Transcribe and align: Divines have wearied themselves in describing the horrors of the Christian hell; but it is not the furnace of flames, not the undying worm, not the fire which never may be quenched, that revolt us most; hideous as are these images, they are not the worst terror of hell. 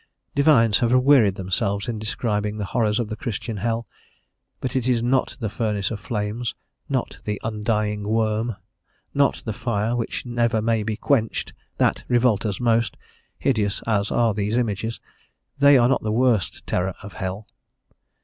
Divines 0.33 0.79
have 0.79 0.91
wearied 0.91 1.35
themselves 1.35 1.87
in 1.87 1.99
describing 1.99 2.57
the 2.57 2.65
horrors 2.65 2.97
of 2.99 3.07
the 3.07 3.15
Christian 3.15 3.57
hell; 3.57 3.85
but 4.59 4.75
it 4.75 4.87
is 4.87 5.03
not 5.03 5.37
the 5.39 5.47
furnace 5.47 5.91
of 5.91 5.99
flames, 5.99 6.55
not 6.89 7.19
the 7.23 7.39
undying 7.43 8.07
worm, 8.07 8.55
not 9.13 9.43
the 9.45 9.53
fire 9.53 9.95
which 9.95 10.25
never 10.25 10.59
may 10.59 10.81
be 10.81 10.97
quenched, 10.97 11.53
that 11.77 12.03
revolt 12.07 12.47
us 12.47 12.59
most; 12.59 12.97
hideous 13.37 13.83
as 13.85 14.09
are 14.09 14.33
these 14.33 14.57
images, 14.57 14.99
they 15.59 15.77
are 15.77 15.87
not 15.87 16.01
the 16.01 16.11
worst 16.11 16.65
terror 16.65 16.95
of 17.03 17.13
hell. 17.13 17.47